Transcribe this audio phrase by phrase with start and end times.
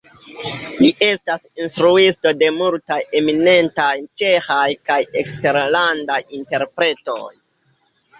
[0.83, 3.89] Li estas instruisto de multaj eminentaj
[4.21, 7.29] ĉeĥaj kaj eksterlandaj interpretoj.